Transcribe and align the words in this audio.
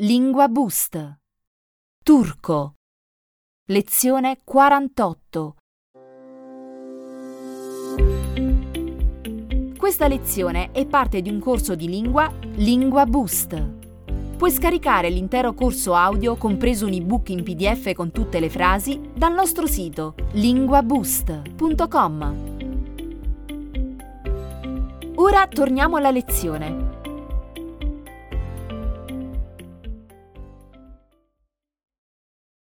Lingua 0.00 0.46
Boost. 0.46 1.16
Turco. 2.04 2.74
Lezione 3.66 4.38
48. 4.44 5.56
Questa 9.76 10.06
lezione 10.06 10.70
è 10.70 10.86
parte 10.86 11.20
di 11.20 11.30
un 11.30 11.40
corso 11.40 11.74
di 11.74 11.88
lingua 11.88 12.32
Lingua 12.54 13.06
Boost. 13.06 13.60
Puoi 14.36 14.52
scaricare 14.52 15.10
l'intero 15.10 15.52
corso 15.52 15.94
audio, 15.94 16.36
compreso 16.36 16.86
un 16.86 16.92
ebook 16.92 17.30
in 17.30 17.42
PDF 17.42 17.92
con 17.92 18.12
tutte 18.12 18.38
le 18.38 18.50
frasi, 18.50 19.00
dal 19.12 19.34
nostro 19.34 19.66
sito 19.66 20.14
linguaboost.com. 20.34 22.56
Ora 25.16 25.48
torniamo 25.48 25.96
alla 25.96 26.12
lezione. 26.12 26.87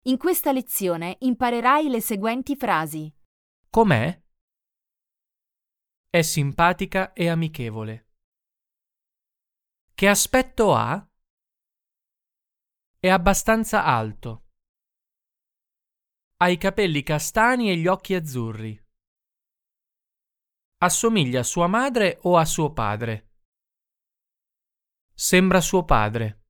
In 0.06 0.16
questa 0.18 0.50
lezione 0.50 1.16
imparerai 1.20 1.88
le 1.88 2.00
seguenti 2.00 2.56
frasi. 2.56 3.14
Com'è? 3.70 4.20
È 6.10 6.22
simpatica 6.22 7.12
e 7.12 7.28
amichevole. 7.28 8.08
Che 9.94 10.08
aspetto 10.08 10.74
ha? 10.74 11.08
È 12.98 13.08
abbastanza 13.08 13.84
alto. 13.84 14.48
Ha 16.38 16.48
i 16.48 16.58
capelli 16.58 17.04
castani 17.04 17.70
e 17.70 17.76
gli 17.76 17.86
occhi 17.86 18.14
azzurri. 18.14 18.84
Assomiglia 20.78 21.40
a 21.40 21.44
sua 21.44 21.68
madre 21.68 22.18
o 22.22 22.36
a 22.36 22.44
suo 22.44 22.72
padre? 22.72 23.30
Sembra 25.14 25.60
suo 25.60 25.84
padre. 25.84 26.41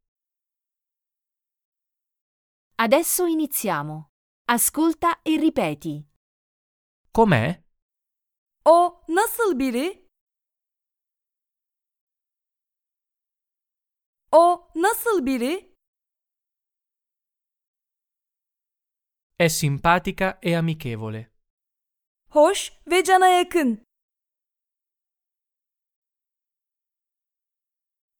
Adesso 2.84 3.26
iniziamo. 3.26 4.10
Ascolta 4.48 5.20
e 5.22 5.36
ripeti. 5.36 6.04
Com'è? 7.12 7.62
O 8.64 9.04
nasıl 9.08 9.58
biri? 9.58 10.08
O 14.32 14.68
nasıl 14.74 15.26
biri? 15.26 15.76
È 19.38 19.48
simpatica 19.48 20.38
e 20.42 20.56
amichevole. 20.56 21.30
Hoş 22.30 22.72
ve 22.86 23.04
cana 23.04 23.28
yakın. 23.28 23.84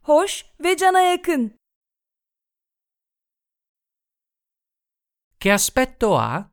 Hoş 0.02 0.44
ve 0.60 0.76
cana 0.76 1.00
yakın. 1.00 1.61
Che 5.42 5.50
aspetto 5.50 6.14
ha? 6.18 6.50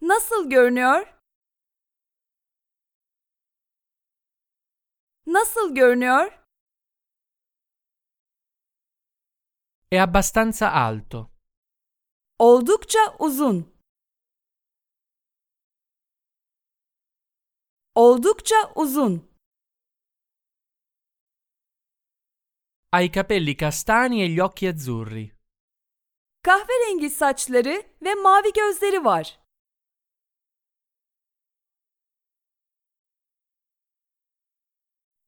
Nasıl 0.00 0.50
görünüyor? 0.50 1.06
Nasıl 5.26 5.74
görünüyor? 5.74 6.32
È 9.90 10.00
abbastanza 10.00 10.70
alto. 10.70 11.30
Oldukça 12.38 13.16
uzun. 13.18 13.74
Oldukça 17.94 18.72
uzun. 18.74 19.36
Ha 22.92 23.00
i 23.00 23.12
capelli 23.12 23.56
castani 23.56 24.22
e 24.22 24.28
gli 24.28 24.40
occhi 24.40 24.66
azzurri. 24.66 25.35
Kahverengi 26.46 27.10
saçları 27.10 27.82
ve 28.02 28.14
mavi 28.14 28.52
gözleri 28.52 29.04
var. 29.04 29.40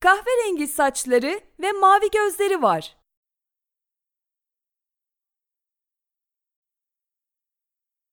Kahverengi 0.01 0.67
saçları 0.67 1.41
ve 1.61 1.73
mavi 1.73 2.11
gözleri 2.11 2.63
var. 2.63 2.97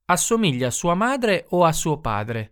Assomiglia 0.08 0.68
a 0.68 0.72
sua 0.72 0.96
madre 0.96 1.48
o 1.52 1.66
a 1.66 1.74
suo 1.74 2.02
padre? 2.02 2.50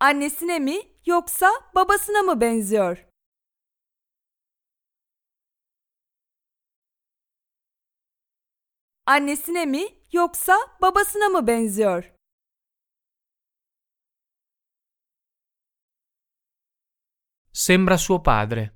Annesine 0.00 0.58
mi 0.58 0.80
yoksa 1.06 1.50
babasına 1.74 2.22
mı 2.22 2.40
benziyor? 2.40 3.13
Annesine 9.06 9.66
mi 9.66 9.84
yoksa 10.12 10.56
babasına 10.82 11.28
mı 11.28 11.46
benziyor? 11.46 12.14
Sembra 17.52 17.98
suo 17.98 18.22
padre. 18.22 18.70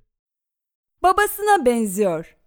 Babasına 1.03 1.65
benziyor. 1.67 2.39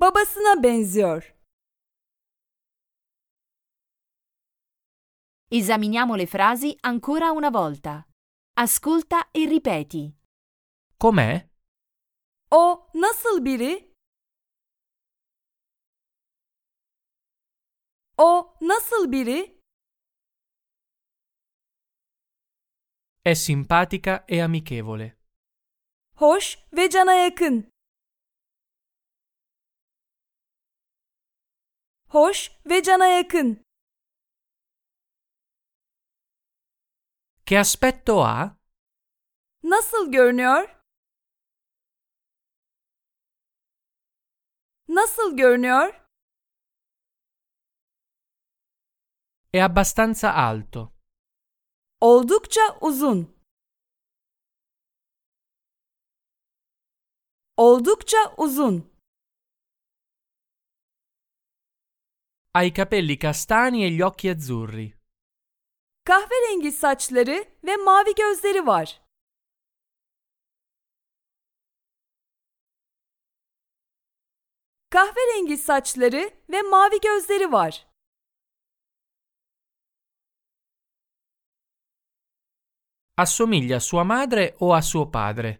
Babasına 0.00 0.62
benziyor. 0.62 1.34
Esaminiamo 5.50 6.18
le 6.18 6.26
frasi 6.26 6.76
ancora 6.82 7.32
una 7.32 7.50
volta. 7.50 8.04
Ascolta 8.56 9.30
e 9.34 9.46
ripeti. 9.46 10.14
Com'è? 11.00 11.53
O 12.54 12.90
nasıl 12.94 13.44
biri? 13.44 13.94
O 18.18 18.56
nasıl 18.60 19.12
biri? 19.12 19.60
È 23.24 23.34
simpatica 23.34 24.24
e 24.28 24.42
amichevole. 24.42 25.16
Hoş 26.16 26.58
ve 26.72 26.90
cana 26.90 27.14
yakın. 27.14 27.72
Hoş 32.08 32.50
ve 32.66 32.82
cana 32.82 33.06
yakın. 33.06 33.64
Che 37.46 37.58
aspetto 37.58 38.20
ha? 38.20 38.56
Nasıl 39.62 40.12
görünüyor? 40.12 40.73
Nasıl 44.88 45.36
görünüyor? 45.36 46.00
È 49.52 49.62
abbastanza 49.62 50.32
alto. 50.32 50.92
Oldukça 52.00 52.78
uzun. 52.80 53.34
Oldukça 57.56 58.34
uzun. 58.36 58.94
Ha 62.52 62.62
i 62.64 62.72
capelli 62.74 63.18
castani 63.18 63.84
e 63.84 63.90
gli 63.90 64.02
occhi 64.02 64.30
azzurri. 64.30 64.94
Kahverengi 66.04 66.72
saçları 66.72 67.44
ve 67.64 67.76
mavi 67.76 68.14
gözleri 68.14 68.66
var. 68.66 69.03
Kahverengi 74.94 75.56
saçları 75.56 76.30
ve 76.50 76.62
mavi 76.62 77.00
gözleri 77.00 77.52
var. 77.52 77.86
Assomiglia 83.16 83.76
a 83.76 83.80
sua 83.80 84.04
madre 84.04 84.56
o 84.60 84.74
a 84.74 84.82
suo 84.82 85.10
padre? 85.10 85.58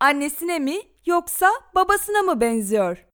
Annesine 0.00 0.58
mi 0.58 0.76
yoksa 1.06 1.48
babasına 1.74 2.22
mı 2.22 2.40
benziyor? 2.40 3.06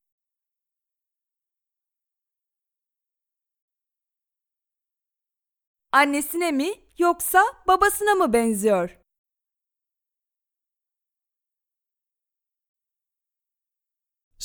Annesine 5.92 6.52
mi 6.52 6.72
yoksa 6.98 7.42
babasına 7.68 8.14
mı 8.14 8.32
benziyor? 8.32 9.05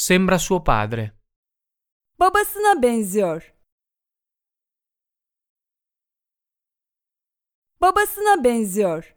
Sembra 0.02 0.40
suo 0.40 0.64
padre. 0.64 1.12
Babasına 2.20 2.82
benziyor. 2.82 3.54
Babasına 7.82 8.44
benziyor. 8.44 9.16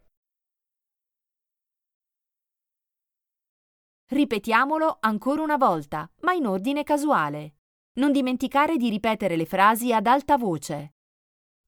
Ripetiamolo 4.13 4.99
ancora 5.03 5.43
una 5.43 5.57
volta, 5.61 6.11
ma 6.23 6.35
in 6.35 6.45
ordine 6.45 6.85
casuale. 6.85 7.55
Non 7.97 8.13
dimenticare 8.13 8.77
di 8.77 8.91
ripetere 8.91 9.37
le 9.37 9.47
frasi 9.47 9.93
ad 9.93 10.07
alta 10.07 10.37
voce. 10.37 10.93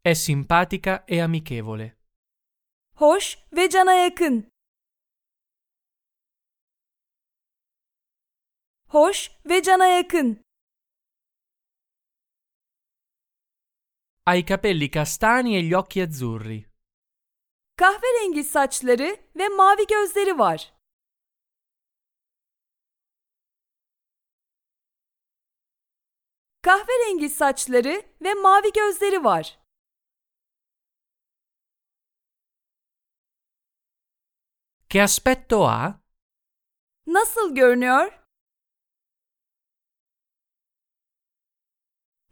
È 0.03 0.15
simpatica 0.15 1.05
e 1.07 1.21
amichevole. 1.21 1.97
Hoş 2.95 3.39
ve 3.53 3.69
cana 3.69 3.95
yakın. 3.95 4.56
Hoş 8.89 9.31
ve 9.47 9.63
cana 9.63 9.87
yakın. 9.87 10.45
Ha 14.25 14.35
i 14.37 14.47
capelli 14.47 14.91
castani 14.91 15.57
e 15.57 15.61
gli 15.61 15.77
occhi 15.77 16.03
azzurri. 16.05 16.67
Kahverengi 17.77 18.45
saçları 18.45 19.17
ve 19.37 19.49
mavi 19.49 19.87
gözleri 19.87 20.39
var. 20.39 20.73
Kahverengi 26.63 27.29
saçları 27.29 28.03
ve 28.23 28.35
mavi 28.35 28.73
gözleri 28.73 29.25
var. 29.25 29.59
Che 34.89 35.03
aspetto 35.03 35.65
ha? 35.65 36.01
Nasıl 37.07 37.55
görünüyor? 37.55 38.26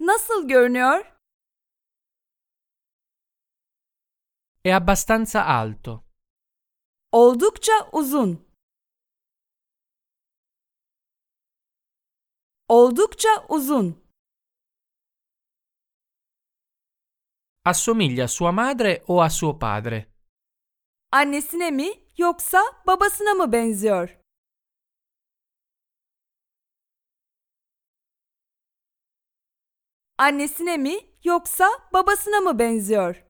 Nasıl 0.05 0.49
görünüyor? 0.49 1.13
È 4.65 4.75
abbastanza 4.75 5.45
alto. 5.45 6.05
Oldukça 7.13 7.89
uzun. 7.93 8.55
Oldukça 12.69 13.47
uzun. 13.49 14.05
Assomiglia 17.65 18.25
a 18.25 18.29
sua 18.29 18.53
madre 18.53 19.03
o 19.09 19.21
a 19.23 19.29
suo 19.31 19.59
padre? 19.59 20.07
Annesine 21.13 21.71
mi 21.71 21.89
yoksa 22.19 22.59
babasına 22.87 23.35
mı 23.35 23.53
benziyor? 23.53 24.24
Annesine 30.25 30.77
mi 30.77 30.95
yoksa 31.25 31.65
babasına 31.93 32.41
mı 32.41 32.59
benziyor? 32.59 33.25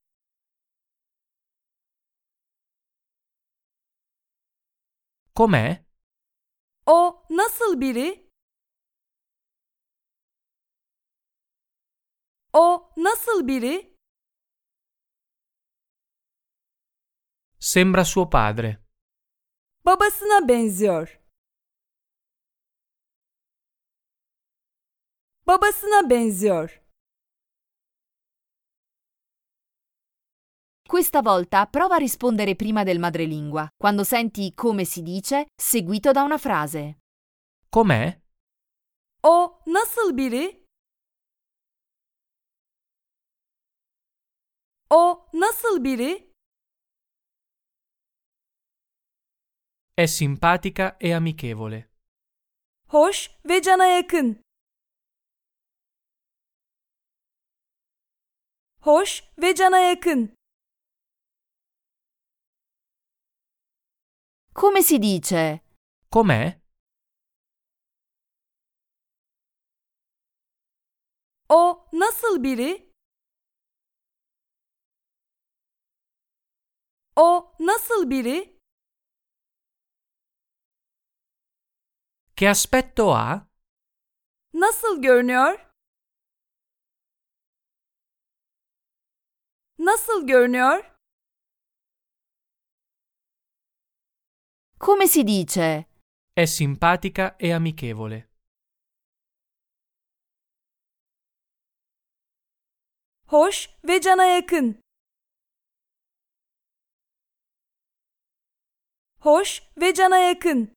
Com'è? 5.37 5.85
O 6.87 7.26
nasıl 7.31 7.81
biri? 7.81 8.31
O 12.52 12.93
nasıl 12.96 13.46
biri? 13.49 13.99
Sembra 17.61 18.05
suo 18.05 18.31
padre. 18.31 18.79
Babasına 19.85 20.49
benziyor. 20.49 21.20
Babasına 25.46 26.11
benziyor. 26.11 26.83
Questa 30.94 31.23
volta 31.23 31.67
prova 31.67 31.96
a 31.96 31.99
rispondere 31.99 32.55
prima 32.55 32.85
del 32.85 33.00
madrelingua, 33.00 33.69
quando 33.76 34.05
senti 34.05 34.55
come 34.55 34.85
si 34.85 35.02
dice, 35.02 35.49
seguito 35.52 36.12
da 36.12 36.23
una 36.23 36.38
frase. 36.38 37.00
Com'è? 37.69 38.23
O 39.25 39.61
nasıl 39.67 40.17
biri? 40.17 40.64
O 44.88 45.29
nasıl 45.32 45.82
biri? 45.85 46.31
È 49.94 50.06
simpatica 50.06 50.96
e 51.00 51.12
amichevole. 51.12 51.88
Hoş 52.88 53.31
ve 53.44 53.62
cana 53.62 53.87
yakın. 53.87 54.41
Hoş 58.81 59.25
ve 59.38 59.55
cana 59.55 59.79
yakın. 59.79 60.44
Come 64.54 64.82
si 64.82 64.98
dice? 64.98 65.60
Com'è? 66.10 66.60
O 71.48 71.88
nasıl 71.92 72.42
biri? 72.42 72.92
O 77.16 77.54
nasıl 77.60 78.10
biri? 78.10 78.58
Che 82.36 82.48
aspetto 82.50 83.10
ha? 83.14 83.48
Nasıl 84.54 85.02
görünüyor? 85.02 85.70
Nasıl 89.78 90.26
görünüyor? 90.26 90.94
Come 94.78 95.06
si 95.06 95.22
dice? 95.22 95.88
È 96.32 96.44
simpatica 96.46 97.36
e 97.36 97.52
amichevole. 97.52 98.28
Hoş 103.26 103.68
ve 103.84 104.00
cana 104.00 104.24
yakın. 104.24 104.80
Hoş 109.20 109.62
ve 109.76 109.94
cana 109.94 110.18
yakın. 110.18 110.74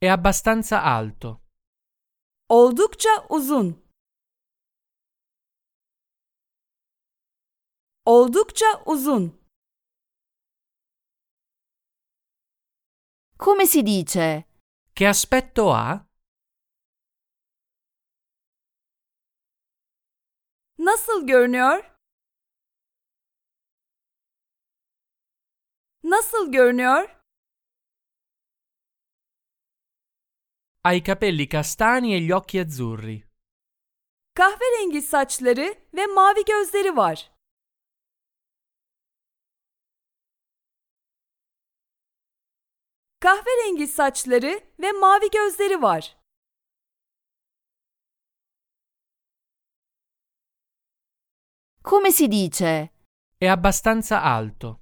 È 0.00 0.10
abbastanza 0.10 0.82
alto. 0.82 1.40
Oldukça 2.48 3.26
uzun. 3.28 3.82
Oldukça 8.04 8.82
uzun. 8.86 9.41
Come 13.44 13.66
si 13.66 13.82
dice? 13.82 14.46
Che 14.92 15.04
aspetto 15.04 15.72
ha? 15.72 16.06
Nasıl 20.78 21.26
görünüyor? 21.26 21.98
Nasıl 26.04 26.52
görünüyor? 26.52 27.22
Ha 30.82 30.92
i 30.92 31.04
capelli 31.04 31.48
castani 31.48 32.14
e 32.14 32.18
gli 32.20 32.34
occhi 32.34 32.60
azzurri. 32.60 33.24
Kahverengi 34.34 35.02
saçları 35.02 35.74
ve 35.94 36.06
mavi 36.06 36.44
gözleri 36.44 36.96
var. 36.96 37.31
Kahverengi 43.22 43.86
saçları 43.86 44.60
ve 44.80 44.92
mavi 44.92 45.30
gözleri 45.30 45.82
var. 45.82 46.16
Come 51.84 52.12
si 52.12 52.32
dice? 52.32 52.90
È 53.40 53.46
abbastanza 53.48 54.20
alto. 54.20 54.80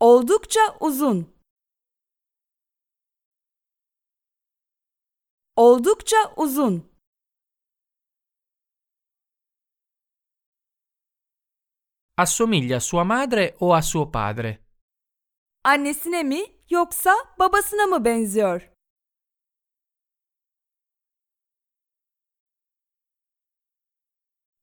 Oldukça 0.00 0.76
uzun. 0.80 1.34
Oldukça 5.56 6.34
uzun. 6.36 6.91
Assomiglia 12.14 12.76
a 12.76 12.80
sua 12.80 13.04
madre 13.04 13.56
o 13.60 13.72
a 13.72 13.80
suo 13.80 14.10
padre? 14.10 14.60
Annesine 15.64 16.22
mi 16.22 16.42
yoksa 16.68 17.10
babasına 17.38 17.86
mı 17.86 18.04
benziyor? 18.04 18.72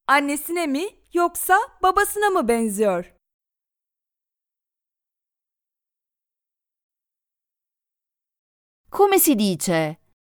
Annesine 0.07 0.67
mi 0.67 0.83
yoksa 1.13 1.55
babasına 1.83 2.29
mı 2.29 2.47
benziyor? 2.47 3.13
Come 8.91 9.19
si 9.19 9.39
dice? 9.39 9.97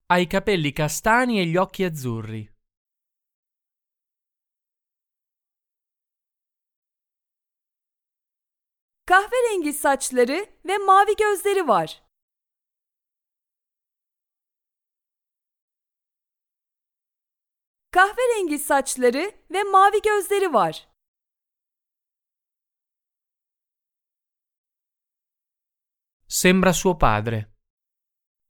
Ha 0.08 0.18
i 0.18 0.28
capelli 0.28 0.74
castani 0.74 1.38
e 1.40 1.44
gli 1.46 1.56
occhi 1.58 1.84
azzurri. 1.86 2.49
Kahverengi 9.10 9.72
saçları 9.72 10.46
ve 10.64 10.78
mavi 10.78 11.16
gözleri 11.16 11.68
var. 11.68 12.02
Kahverengi 17.90 18.58
saçları 18.58 19.32
ve 19.50 19.62
mavi 19.62 20.02
gözleri 20.02 20.52
var. 20.52 20.88
Sembra 26.28 26.72
suo 26.72 26.98
padre. 26.98 27.46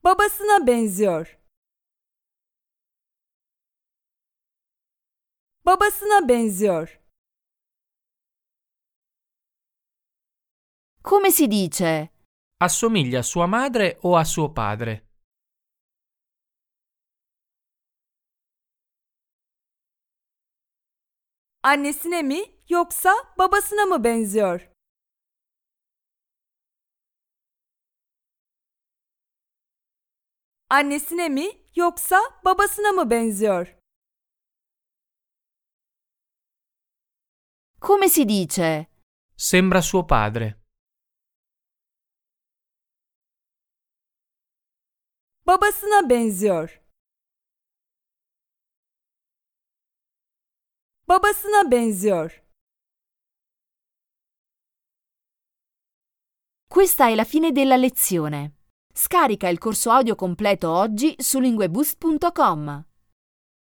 Babasına 0.05 0.67
benziyor. 0.67 1.39
Babasına 5.67 6.29
benziyor. 6.29 7.00
Come 11.03 11.31
si 11.31 11.47
dice? 11.47 12.13
Assomiglia 12.59 13.21
a 13.21 13.23
sua 13.23 13.47
madre 13.47 13.99
o 14.03 14.17
a 14.17 14.25
suo 14.25 14.53
padre? 14.53 15.07
Annesine 21.63 22.23
mi 22.23 22.41
yoksa 22.69 23.11
babasına 23.39 23.85
mı 23.87 24.05
benziyor? 24.05 24.71
Annesine 30.71 31.29
mi 31.29 31.47
yoksa 31.77 32.17
babasına 32.45 32.93
mı 32.93 33.11
benziyor? 33.11 33.77
Come 37.83 38.09
si 38.09 38.29
dice? 38.29 38.87
Sembra 39.37 39.83
suo 39.83 40.07
padre. 40.07 40.60
Babasına 45.51 46.11
benziyor. 46.11 46.81
Babasına 51.09 51.71
benziyor. 51.71 52.43
Questa 56.71 57.09
è 57.09 57.15
la 57.17 57.25
fine 57.25 57.53
della 57.53 57.77
lezione. 57.77 58.53
Scarica 58.95 59.49
il 59.49 59.59
corso 59.59 59.91
audio 59.91 60.15
completo 60.15 60.69
oggi 60.71 61.15
su 61.19 61.41
lingueboost.com. 61.41 62.90